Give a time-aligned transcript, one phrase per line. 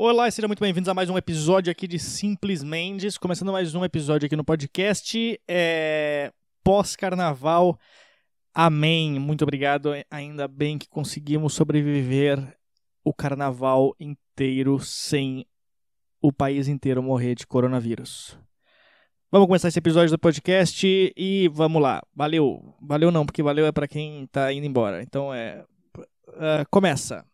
[0.00, 3.18] Olá e sejam muito bem-vindos a mais um episódio aqui de Simples Mendes.
[3.18, 5.40] Começando mais um episódio aqui no podcast.
[5.48, 6.32] É...
[6.62, 7.76] Pós-carnaval.
[8.54, 9.18] Amém.
[9.18, 9.90] Muito obrigado.
[10.08, 12.38] Ainda bem que conseguimos sobreviver
[13.02, 15.44] o carnaval inteiro sem
[16.22, 18.38] o país inteiro morrer de coronavírus.
[19.32, 22.00] Vamos começar esse episódio do podcast e vamos lá.
[22.14, 22.72] Valeu.
[22.80, 25.02] Valeu não, porque valeu é para quem tá indo embora.
[25.02, 25.64] Então é.
[26.28, 27.26] Uh, começa.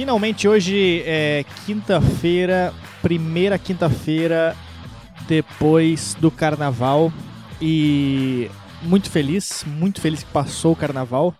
[0.00, 2.72] Finalmente hoje é quinta-feira,
[3.02, 4.56] primeira quinta-feira
[5.28, 7.12] depois do carnaval
[7.60, 8.50] e
[8.80, 11.34] muito feliz, muito feliz que passou o carnaval.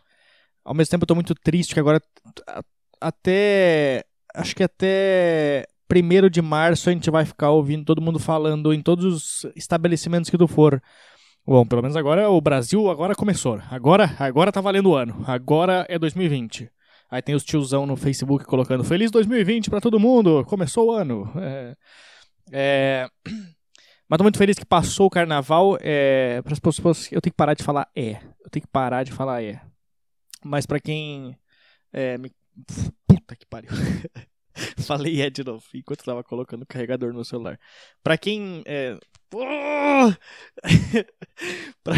[0.62, 2.02] Ao mesmo tempo eu tô muito triste que agora
[3.00, 8.74] até acho que até primeiro de março a gente vai ficar ouvindo todo mundo falando
[8.74, 10.82] em todos os estabelecimentos que tu for.
[11.46, 13.58] Bom, pelo menos agora o Brasil agora começou.
[13.70, 15.24] Agora, agora tá valendo o ano.
[15.26, 16.70] Agora é 2020.
[17.10, 21.30] Aí tem os tiozão no Facebook colocando Feliz 2020 para todo mundo, começou o ano.
[21.36, 21.76] É,
[22.52, 23.08] é...
[24.08, 25.78] Mas tô muito feliz que passou o carnaval.
[25.80, 26.42] É...
[26.42, 28.16] Para as pessoas, eu tenho que parar de falar é.
[28.44, 29.60] Eu tenho que parar de falar é.
[30.44, 31.38] Mas para quem.
[31.92, 32.32] É, me...
[33.06, 33.70] Puta que pariu.
[34.84, 37.58] Falei é de novo, enquanto tava colocando o carregador no celular.
[38.02, 38.62] Pra quem.
[38.66, 38.98] É...
[41.84, 41.94] pra...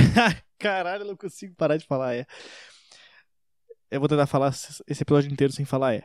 [0.58, 2.27] Caralho, eu não consigo parar de falar é.
[3.92, 6.02] Eu vou tentar falar esse episódio inteiro sem falar é.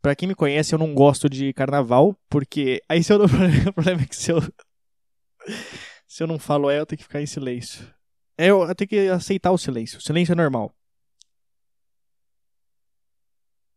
[0.00, 2.80] Pra quem me conhece, eu não gosto de carnaval, porque.
[2.88, 3.26] Aí se eu não.
[3.26, 4.38] O problema é que se eu.
[6.08, 7.84] Se eu não falo é, eu tenho que ficar em silêncio.
[8.38, 9.98] É, eu, eu tenho que aceitar o silêncio.
[9.98, 10.72] O silêncio é normal.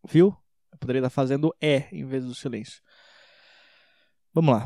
[0.08, 0.38] Viu?
[0.72, 2.82] Eu poderia estar fazendo é em vez do silêncio.
[4.32, 4.66] Vamos lá.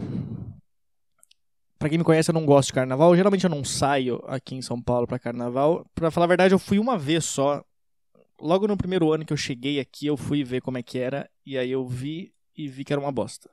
[1.80, 3.16] Pra quem me conhece, eu não gosto de carnaval.
[3.16, 5.90] Geralmente eu não saio aqui em São Paulo pra carnaval.
[5.96, 7.64] Pra falar a verdade, eu fui uma vez só
[8.44, 11.30] logo no primeiro ano que eu cheguei aqui, eu fui ver como é que era,
[11.46, 13.50] e aí eu vi e vi que era uma bosta.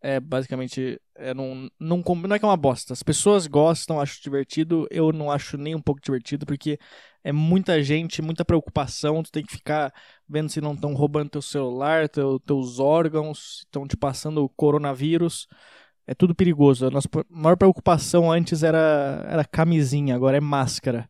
[0.00, 2.92] É, basicamente, é, não, não, não é que é uma bosta.
[2.92, 6.78] As pessoas gostam, acho divertido, eu não acho nem um pouco divertido, porque
[7.24, 9.92] é muita gente, muita preocupação, tu tem que ficar
[10.28, 15.48] vendo se não estão roubando teu celular, teu, teus órgãos, estão te passando coronavírus.
[16.06, 16.86] É tudo perigoso.
[16.86, 21.08] A nossa maior preocupação antes era, era camisinha, agora é máscara.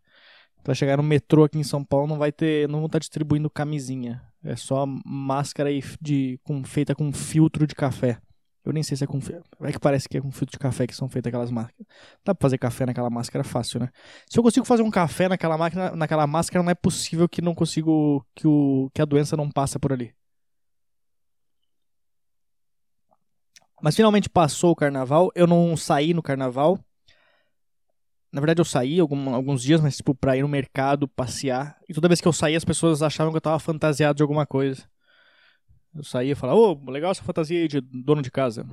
[0.68, 2.68] Pra chegar no metrô aqui em São Paulo não vai ter.
[2.68, 4.22] não vão estar tá distribuindo camisinha.
[4.44, 8.18] É só máscara de, com, feita com filtro de café.
[8.62, 9.18] Eu nem sei se é com.
[9.62, 11.86] É que parece que é com filtro de café que são feitas aquelas máscaras.
[12.22, 13.88] Dá pra fazer café naquela máscara fácil, né?
[14.28, 17.54] Se eu consigo fazer um café naquela máquina, naquela máscara, não é possível que não
[17.54, 18.22] consigo.
[18.34, 20.12] que, o, que a doença não passa por ali.
[23.80, 25.30] Mas finalmente passou o carnaval.
[25.34, 26.78] Eu não saí no carnaval.
[28.30, 31.78] Na verdade, eu saí algum, alguns dias, mas tipo, pra ir no mercado, passear.
[31.88, 34.46] E toda vez que eu saía, as pessoas achavam que eu tava fantasiado de alguma
[34.46, 34.88] coisa.
[35.94, 38.66] Eu saía e falava, ô, oh, legal essa fantasia aí de dono de casa.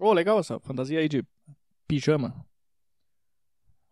[0.00, 1.24] Ô, oh, legal essa fantasia aí de
[1.86, 2.44] pijama.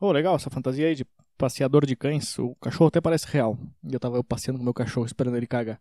[0.01, 1.07] Ô, oh, legal essa fantasia aí de
[1.39, 2.39] passeador de cães.
[2.39, 3.57] O cachorro até parece real.
[3.85, 5.81] E eu tava eu passeando com meu cachorro, esperando ele cagar.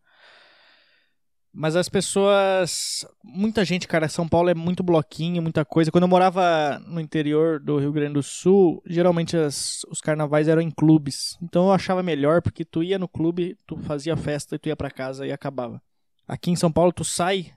[1.52, 3.06] Mas as pessoas.
[3.24, 5.92] Muita gente, cara, São Paulo é muito bloquinho, muita coisa.
[5.92, 10.62] Quando eu morava no interior do Rio Grande do Sul, geralmente as, os carnavais eram
[10.62, 11.38] em clubes.
[11.42, 14.76] Então eu achava melhor, porque tu ia no clube, tu fazia festa e tu ia
[14.76, 15.82] para casa e acabava.
[16.28, 17.52] Aqui em São Paulo, tu sai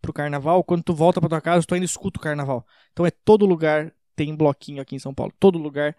[0.00, 2.64] pro carnaval, quando tu volta pra tua casa, tu ainda escuta o carnaval.
[2.92, 5.32] Então é todo lugar tem bloquinho aqui em São Paulo.
[5.38, 5.94] Todo lugar.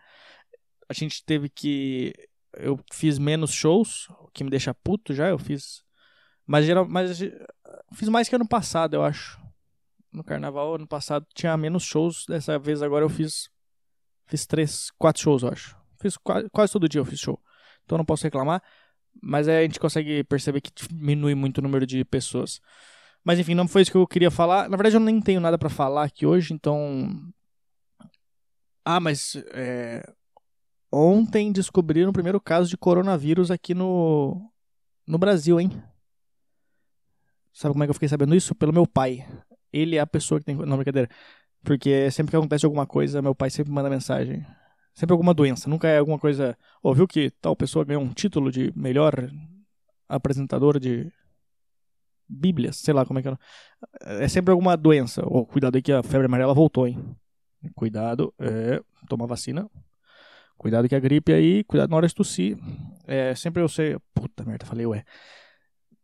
[0.90, 2.14] A gente teve que.
[2.54, 5.30] Eu fiz menos shows, o que me deixa puto já.
[5.30, 5.84] Eu fiz
[6.48, 7.20] mas, geral, mas
[7.94, 9.38] fiz mais que ano passado, eu acho.
[10.12, 12.26] No carnaval, ano passado, tinha menos shows.
[12.26, 13.50] Dessa vez agora eu fiz.
[14.26, 15.78] Fiz três, quatro shows, eu acho.
[16.02, 17.40] Fiz quase, quase todo dia eu fiz show.
[17.84, 18.64] Então não posso reclamar.
[19.22, 22.62] Mas aí a gente consegue perceber que diminui muito o número de pessoas.
[23.24, 24.70] Mas enfim, não foi isso que eu queria falar.
[24.70, 27.10] Na verdade, eu nem tenho nada para falar aqui hoje, então.
[28.86, 29.36] Ah, mas.
[29.54, 30.02] É...
[30.90, 34.50] Ontem descobriram o primeiro caso de coronavírus aqui no.
[35.06, 35.72] No Brasil, hein?
[37.58, 38.54] Sabe como é que eu fiquei sabendo isso?
[38.54, 39.28] Pelo meu pai.
[39.74, 40.56] Ele é a pessoa que tem.
[40.56, 41.10] Não, brincadeira.
[41.64, 44.46] Porque sempre que acontece alguma coisa, meu pai sempre manda mensagem.
[44.94, 45.68] Sempre alguma doença.
[45.68, 46.56] Nunca é alguma coisa.
[46.84, 49.28] Ouviu que tal pessoa ganhou um título de melhor
[50.08, 51.12] apresentador de
[52.30, 53.38] Bíblias, sei lá como é que é.
[54.24, 55.24] É sempre alguma doença.
[55.26, 57.16] Oh, cuidado aí que a febre amarela voltou, hein?
[57.74, 59.68] Cuidado, é, toma vacina.
[60.60, 62.56] Cuidado que a gripe aí, cuidado na hora de tossir.
[63.08, 63.98] É, sempre eu sei.
[64.14, 65.04] Puta merda, falei ué.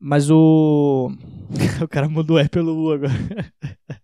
[0.06, 1.10] Mas o.
[1.82, 3.14] o cara mudou é pelo U agora.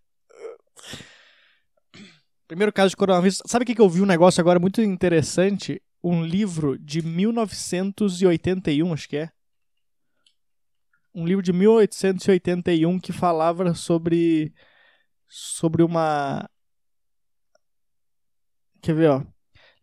[2.47, 3.41] Primeiro caso de coronavírus.
[3.45, 5.81] Sabe o que, eu vi um negócio agora muito interessante?
[6.01, 9.29] Um livro de 1981, acho que é.
[11.13, 14.53] Um livro de 1881 que falava sobre.
[15.27, 16.49] Sobre uma.
[18.81, 19.21] Quer ver, ó?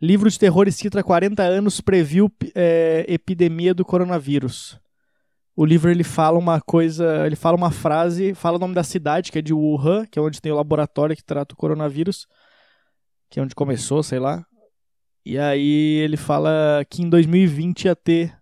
[0.00, 4.80] Livro de terror citra 40 anos previu é, epidemia do coronavírus
[5.56, 9.32] o livro ele fala uma coisa, ele fala uma frase, fala o nome da cidade,
[9.32, 12.28] que é de Wuhan, que é onde tem o laboratório que trata o coronavírus,
[13.30, 14.46] que é onde começou, sei lá.
[15.24, 18.38] E aí ele fala que em 2020 ia ter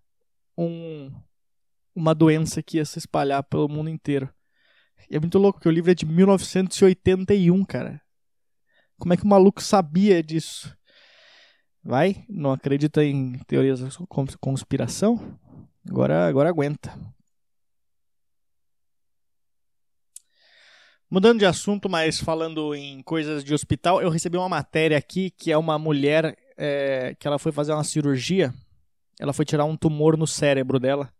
[0.58, 1.10] um,
[1.94, 4.28] uma doença que ia se espalhar pelo mundo inteiro.
[5.08, 8.02] E é muito louco, porque o livro é de 1981, cara.
[8.98, 10.76] Como é que o maluco sabia disso?
[11.82, 12.24] Vai?
[12.28, 13.88] Não acredita em teorias da
[14.40, 15.38] conspiração?
[15.88, 16.98] Agora, agora aguenta.
[21.10, 25.52] Mudando de assunto, mas falando em coisas de hospital, eu recebi uma matéria aqui que
[25.52, 28.52] é uma mulher é, que ela foi fazer uma cirurgia.
[29.20, 31.12] Ela foi tirar um tumor no cérebro dela.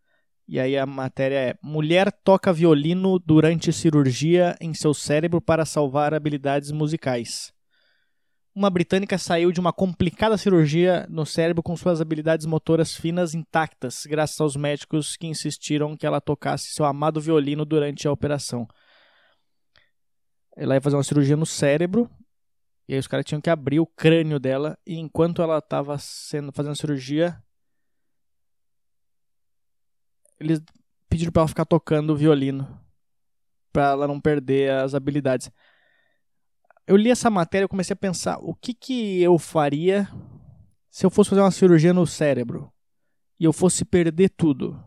[0.49, 6.13] E aí a matéria é: Mulher toca violino durante cirurgia em seu cérebro para salvar
[6.13, 7.55] habilidades musicais
[8.55, 14.07] uma britânica saiu de uma complicada cirurgia no cérebro com suas habilidades motoras finas intactas,
[14.07, 18.69] graças aos médicos que insistiram que ela tocasse seu amado violino durante a operação.
[20.57, 22.09] Ela ia fazer uma cirurgia no cérebro,
[22.87, 26.53] e aí os caras tinham que abrir o crânio dela, e enquanto ela estava sendo
[26.53, 27.43] fazendo cirurgia,
[30.39, 30.63] eles
[31.09, 32.81] pediram para ela ficar tocando o violino,
[33.73, 35.51] para ela não perder as habilidades
[36.87, 40.09] eu li essa matéria e comecei a pensar o que, que eu faria
[40.91, 42.73] se eu fosse fazer uma cirurgia no cérebro
[43.39, 44.83] e eu fosse perder tudo.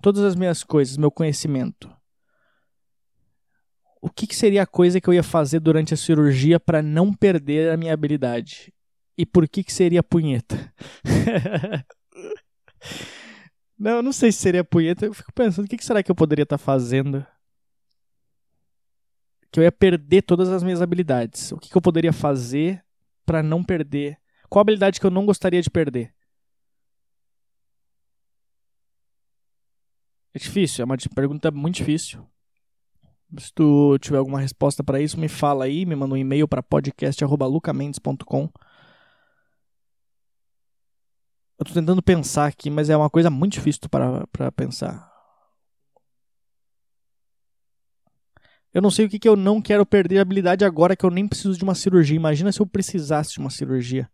[0.00, 1.90] Todas as minhas coisas, meu conhecimento.
[4.00, 7.12] O que, que seria a coisa que eu ia fazer durante a cirurgia para não
[7.12, 8.72] perder a minha habilidade?
[9.16, 10.72] E por que, que seria punheta?
[13.76, 15.04] não, não sei se seria punheta.
[15.04, 17.26] Eu fico pensando, o que, que será que eu poderia estar tá fazendo
[19.50, 21.52] que eu ia perder todas as minhas habilidades.
[21.52, 22.84] O que, que eu poderia fazer
[23.24, 24.18] para não perder?
[24.48, 26.14] Qual habilidade que eu não gostaria de perder?
[30.34, 32.26] É difícil, é uma pergunta muito difícil.
[33.36, 36.62] Se tu tiver alguma resposta para isso, me fala aí, me manda um e-mail para
[36.62, 38.50] podcast@lucamendes.com.
[41.58, 45.07] Eu tô tentando pensar aqui, mas é uma coisa muito difícil para para pensar.
[48.72, 51.10] Eu não sei o que, que eu não quero perder de habilidade agora que eu
[51.10, 52.16] nem preciso de uma cirurgia.
[52.16, 54.08] Imagina se eu precisasse de uma cirurgia.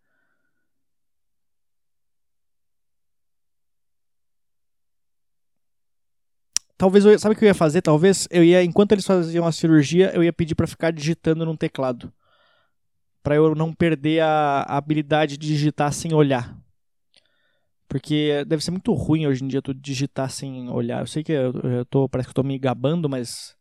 [6.77, 7.83] Talvez eu, sabe o que eu ia fazer?
[7.83, 11.57] Talvez eu ia, enquanto eles faziam a cirurgia, eu ia pedir para ficar digitando num
[11.57, 12.13] teclado,
[13.23, 16.59] para eu não perder a, a, habilidade de digitar sem olhar.
[17.89, 21.01] Porque deve ser muito ruim hoje em dia tu digitar sem olhar.
[21.01, 23.57] Eu sei que eu, eu tô, parece que eu tô me gabando, mas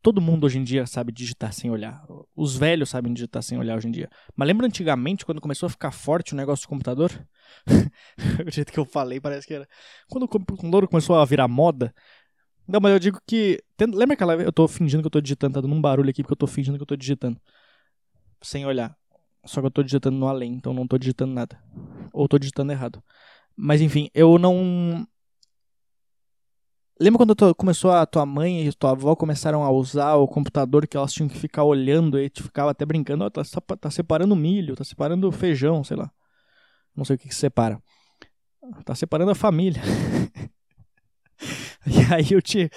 [0.00, 2.04] Todo mundo hoje em dia sabe digitar sem olhar.
[2.34, 4.08] Os velhos sabem digitar sem olhar hoje em dia.
[4.36, 7.10] Mas lembra antigamente, quando começou a ficar forte o negócio do computador?
[8.46, 9.68] o jeito que eu falei parece que era.
[10.08, 11.92] Quando o computador começou a virar moda.
[12.66, 13.62] Não, mas eu digo que.
[13.80, 14.34] Lembra aquela?
[14.34, 16.46] Eu tô fingindo que eu tô digitando, tá dando um barulho aqui porque eu tô
[16.46, 17.40] fingindo que eu tô digitando.
[18.40, 18.96] Sem olhar.
[19.44, 21.58] Só que eu tô digitando no além, então não tô digitando nada.
[22.12, 23.02] Ou tô digitando errado.
[23.56, 25.06] Mas enfim, eu não.
[27.00, 30.96] Lembra quando começou a tua mãe e tua avó começaram a usar o computador que
[30.96, 33.42] elas tinham que ficar olhando e tu ficava até brincando, oh, tá,
[33.80, 36.10] tá separando milho, tá separando feijão, sei lá.
[36.96, 37.80] Não sei o que, que separa.
[38.84, 39.80] Tá separando a família.
[41.86, 42.68] e aí eu tinha.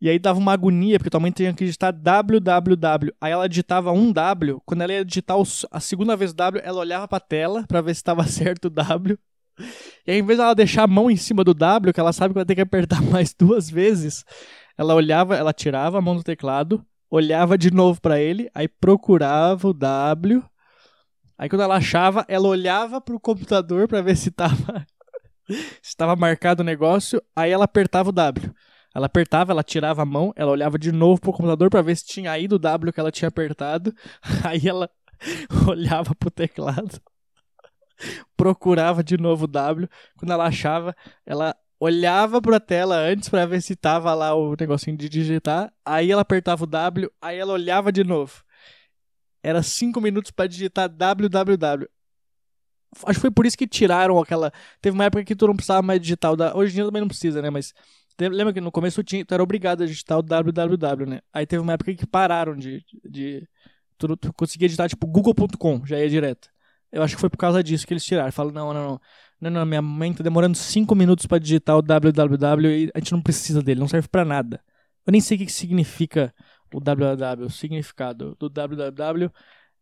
[0.00, 3.12] E aí dava uma agonia, porque tua mãe tinha que digitar www.
[3.20, 5.36] Aí ela digitava um W, quando ela ia digitar
[5.70, 9.18] a segunda vez W, ela olhava pra tela pra ver se estava certo o W.
[10.06, 12.32] E aí, em vez dela deixar a mão em cima do W, que ela sabe
[12.32, 14.24] que vai ter que apertar mais duas vezes,
[14.76, 19.68] ela olhava, ela tirava a mão do teclado, olhava de novo para ele, aí procurava
[19.68, 20.42] o W.
[21.38, 24.86] Aí quando ela achava, ela olhava pro computador para ver se tava
[25.82, 28.52] se tava marcado o negócio, aí ela apertava o W.
[28.94, 32.04] Ela apertava, ela tirava a mão, ela olhava de novo pro computador para ver se
[32.04, 33.94] tinha ido o W que ela tinha apertado.
[34.44, 34.90] Aí ela
[35.66, 37.00] olhava pro teclado
[38.36, 39.88] procurava de novo o W.
[40.16, 40.94] Quando ela achava,
[41.24, 45.72] ela olhava para a tela antes para ver se tava lá o negocinho de digitar.
[45.84, 48.42] Aí ela apertava o W, aí ela olhava de novo.
[49.42, 51.88] Era cinco minutos para digitar www.
[53.04, 54.52] Acho que foi por isso que tiraram aquela.
[54.80, 56.54] Teve uma época que tu não precisava mais digitar o da.
[56.54, 57.48] Hoje em dia também não precisa, né?
[57.50, 57.72] Mas
[58.20, 61.20] lembra que no começo tinha, tu era obrigado a digitar o www, né?
[61.32, 63.48] Aí teve uma época que pararam de, de
[64.02, 66.50] Tu, tu conseguia digitar, tipo, google.com, já ia direto.
[66.92, 68.30] Eu acho que foi por causa disso que eles tiraram.
[68.30, 69.00] Falaram, não, não, não.
[69.40, 73.10] Não, não, minha mãe tá demorando 5 minutos para digitar o www e a gente
[73.10, 74.62] não precisa dele, não serve para nada.
[75.04, 76.32] Eu nem sei o que significa
[76.72, 77.46] o www.
[77.46, 79.32] O significado do www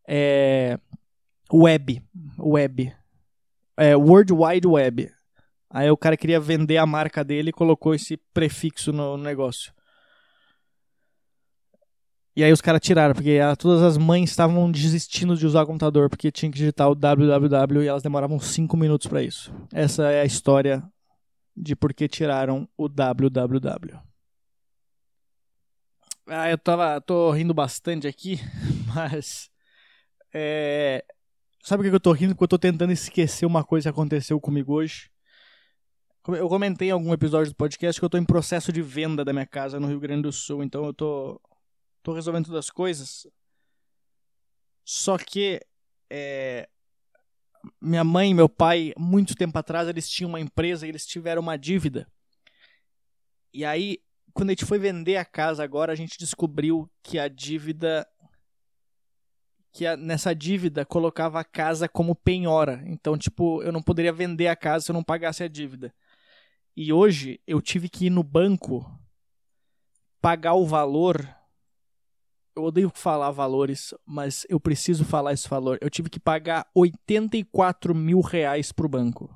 [0.09, 0.79] é
[1.53, 2.03] web.
[2.39, 2.93] Web.
[3.77, 5.13] É World Wide Web.
[5.69, 9.73] Aí o cara queria vender a marca dele e colocou esse prefixo no negócio.
[12.37, 16.09] E aí os caras tiraram, porque todas as mães estavam desistindo de usar o computador,
[16.09, 19.53] porque tinha que digitar o www e elas demoravam 5 minutos para isso.
[19.73, 20.83] Essa é a história
[21.57, 23.99] de por que tiraram o www.
[26.27, 28.39] Ah, eu tava, tô rindo bastante aqui,
[28.95, 29.51] mas
[30.33, 31.05] é,
[31.65, 32.35] sabe o que eu tô rindo?
[32.35, 35.11] Porque eu tô tentando esquecer uma coisa que aconteceu comigo hoje.
[36.29, 39.33] Eu comentei em algum episódio do podcast que eu tô em processo de venda da
[39.33, 41.41] minha casa no Rio Grande do Sul, então eu tô
[42.03, 43.27] tô resolvendo todas as coisas.
[44.85, 45.61] Só que
[46.09, 46.69] é,
[47.81, 51.43] minha mãe e meu pai, muito tempo atrás, eles tinham uma empresa e eles tiveram
[51.43, 52.07] uma dívida.
[53.53, 53.99] E aí,
[54.33, 58.07] quando a gente foi vender a casa agora, a gente descobriu que a dívida
[59.73, 62.83] que a, nessa dívida colocava a casa como penhora.
[62.87, 65.95] Então, tipo, eu não poderia vender a casa se eu não pagasse a dívida.
[66.77, 68.85] E hoje eu tive que ir no banco
[70.21, 71.27] pagar o valor
[72.57, 75.79] eu odeio falar valores, mas eu preciso falar esse valor.
[75.81, 79.27] Eu tive que pagar 84 mil reais pro banco.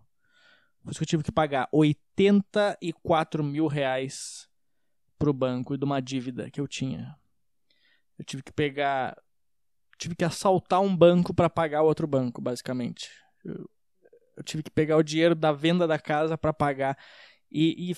[0.83, 4.49] Por isso que eu tive que pagar 84 mil reais
[5.19, 7.17] pro banco de uma dívida que eu tinha.
[8.19, 9.17] Eu tive que pegar.
[9.97, 13.11] Tive que assaltar um banco para pagar outro banco, basicamente.
[13.45, 13.71] Eu,
[14.37, 16.99] eu, tive que pegar o dinheiro da venda da casa para pagar.
[17.51, 17.97] E, e,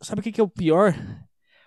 [0.00, 0.94] sabe o que, que é o pior?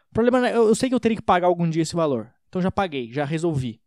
[0.10, 2.34] O problema é, eu, eu sei que eu teria que pagar algum dia esse valor.
[2.52, 3.82] Então já paguei, já resolvi.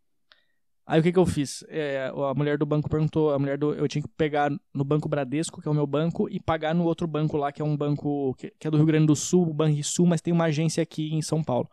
[0.87, 1.63] Aí o que, que eu fiz?
[1.67, 3.75] É, a mulher do banco perguntou, a mulher do.
[3.75, 6.83] Eu tinha que pegar no Banco Bradesco, que é o meu banco, e pagar no
[6.83, 9.47] outro banco lá, que é um banco que, que é do Rio Grande do Sul,
[9.47, 11.69] o Banrisul, mas tem uma agência aqui em São Paulo.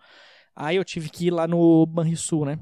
[0.55, 2.59] Aí eu tive que ir lá no Banrisul, né?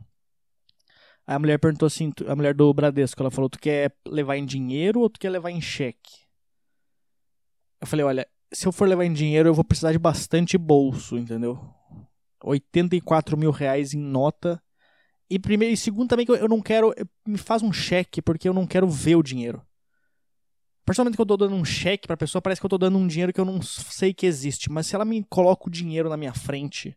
[1.26, 4.46] Aí a mulher perguntou assim, a mulher do Bradesco, ela falou: Tu quer levar em
[4.46, 6.20] dinheiro ou tu quer levar em cheque?
[7.80, 11.18] Eu falei: Olha, se eu for levar em dinheiro, eu vou precisar de bastante bolso,
[11.18, 11.79] entendeu?
[12.42, 14.62] 84 mil reais em nota.
[15.28, 16.92] E primeiro e segundo também que eu, não quero.
[17.26, 19.62] Me faz um cheque, porque eu não quero ver o dinheiro.
[20.84, 23.06] Personalmente que eu tô dando um cheque pra pessoa, parece que eu tô dando um
[23.06, 24.70] dinheiro que eu não sei que existe.
[24.70, 26.96] Mas se ela me coloca o dinheiro na minha frente,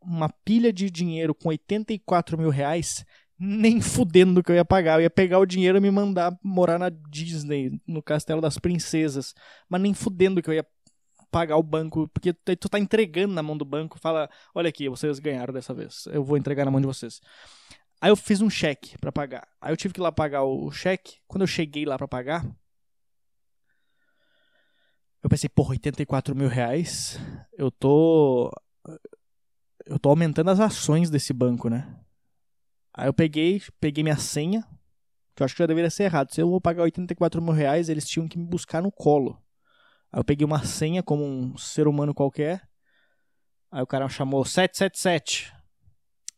[0.00, 3.04] uma pilha de dinheiro com 84 mil reais,
[3.38, 4.98] nem fudendo que eu ia pagar.
[4.98, 9.34] Eu ia pegar o dinheiro e me mandar morar na Disney, no Castelo das Princesas.
[9.68, 10.66] Mas nem fudendo que eu ia
[11.36, 15.18] pagar o banco, porque tu tá entregando na mão do banco, fala, olha aqui, vocês
[15.18, 17.20] ganharam dessa vez, eu vou entregar na mão de vocês.
[18.00, 19.46] Aí eu fiz um cheque para pagar.
[19.60, 21.18] Aí eu tive que ir lá pagar o cheque.
[21.26, 22.42] Quando eu cheguei lá para pagar,
[25.22, 27.18] eu pensei, porra, 84 mil reais,
[27.52, 28.50] eu tô.
[29.84, 32.00] Eu tô aumentando as ações desse banco, né?
[32.94, 34.66] Aí eu peguei, peguei minha senha,
[35.34, 36.32] que eu acho que já deveria ser errado.
[36.32, 39.38] Se eu vou pagar 84 mil reais, eles tinham que me buscar no colo.
[40.12, 42.62] Aí eu peguei uma senha como um ser humano qualquer.
[43.70, 45.52] Aí o cara chamou 777.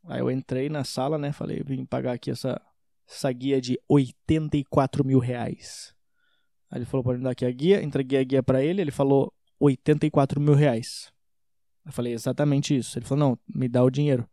[0.06, 1.32] Aí eu entrei na sala, né?
[1.32, 2.60] Falei, vim pagar aqui essa,
[3.08, 5.94] essa guia de 84 mil reais.
[6.70, 8.90] Aí ele falou pra me dar aqui a guia, entreguei a guia para ele, ele
[8.90, 11.12] falou 84 mil reais.
[11.84, 12.98] Eu falei, exatamente isso.
[12.98, 14.28] Ele falou, não, me dá o dinheiro.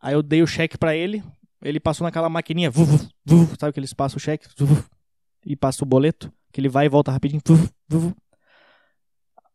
[0.00, 1.22] Aí eu dei o cheque para ele,
[1.62, 4.48] ele passou naquela maquininha, vu, vu, vu, sabe que eles passam o cheque
[5.44, 7.42] e passa o boleto, que ele vai e volta rapidinho,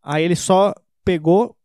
[0.07, 0.71] Aí ele só
[1.03, 1.57] pegou,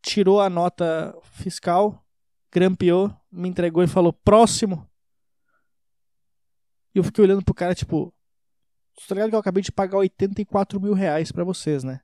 [0.00, 2.02] tirou a nota fiscal,
[2.50, 4.88] grampeou, me entregou e falou: próximo.
[6.94, 8.10] E eu fiquei olhando pro cara, tipo,
[9.06, 12.00] tá ligado que eu acabei de pagar 84 mil reais pra vocês, né?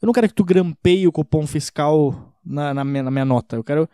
[0.00, 3.56] Eu não quero que tu grampeie o cupom fiscal na, na, minha, na minha nota.
[3.56, 3.86] Eu quero,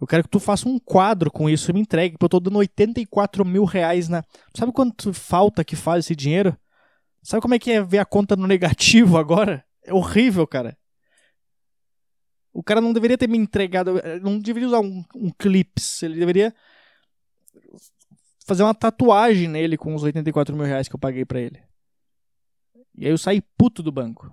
[0.00, 2.38] eu quero que tu faça um quadro com isso e me entregue, porque eu tô
[2.38, 4.22] dando 84 mil reais na.
[4.56, 6.56] Sabe quanto falta que faz esse dinheiro?
[7.24, 9.64] Sabe como é que é ver a conta no negativo agora?
[9.82, 10.76] É horrível, cara.
[12.52, 13.94] O cara não deveria ter me entregado.
[14.22, 16.02] Não deveria usar um, um clips.
[16.02, 16.54] Ele deveria
[18.46, 21.60] fazer uma tatuagem nele com os 84 mil reais que eu paguei pra ele.
[22.94, 24.30] E aí eu saí puto do banco.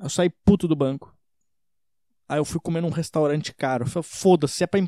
[0.00, 1.14] Eu saí puto do banco.
[2.28, 3.84] Aí eu fui comer num restaurante caro.
[4.02, 4.80] Foda-se, se, é pra,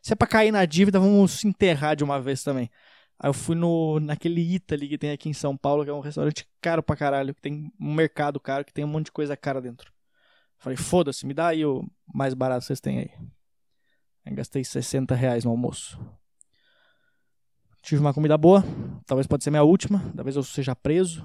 [0.00, 2.70] se é pra cair na dívida, vamos se enterrar de uma vez também.
[3.22, 6.00] Aí eu fui no, naquele Italy que tem aqui em São Paulo, que é um
[6.00, 9.36] restaurante caro pra caralho, que tem um mercado caro, que tem um monte de coisa
[9.36, 9.92] cara dentro.
[10.58, 14.34] Falei, foda-se, me dá aí o mais barato que vocês têm aí.
[14.34, 16.00] gastei 60 reais no almoço.
[17.80, 18.64] Tive uma comida boa,
[19.06, 21.24] talvez pode ser minha última, talvez eu seja preso,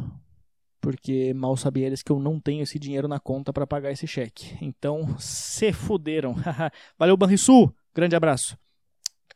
[0.79, 4.05] porque mal sabia eles que eu não tenho esse dinheiro na conta para pagar esse
[4.05, 4.55] cheque.
[4.61, 6.35] Então, se fuderam.
[6.97, 7.75] Valeu, Banrisul!
[7.91, 8.55] Grande abraço.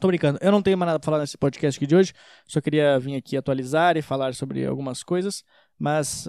[0.01, 2.12] Tô brincando, eu não tenho mais nada pra falar nesse podcast aqui de hoje,
[2.48, 5.43] só queria vir aqui atualizar e falar sobre algumas coisas,
[5.77, 6.27] mas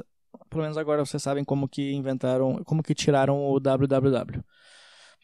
[0.51, 4.45] pelo menos agora vocês sabem como que inventaram, como que tiraram o www.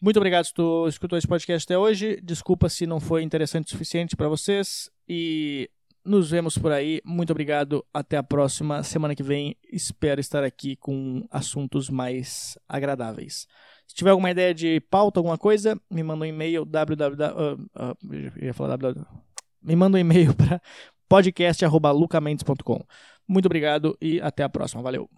[0.01, 2.19] Muito obrigado se tu escutou esse podcast até hoje.
[2.23, 5.69] Desculpa se não foi interessante o suficiente para vocês e
[6.05, 7.01] nos vemos por aí.
[7.03, 7.85] Muito obrigado.
[7.93, 9.55] Até a próxima semana que vem.
[9.71, 13.47] Espero estar aqui com assuntos mais agradáveis.
[13.87, 17.25] Se tiver alguma ideia de pauta, alguma coisa, me manda um e-mail www.
[17.31, 19.05] Uh, uh, ia falar www.
[19.61, 20.61] Me manda um e-mail para
[21.07, 22.85] podcast.lucamendes.com.
[23.27, 24.81] Muito obrigado e até a próxima.
[24.81, 25.09] Valeu.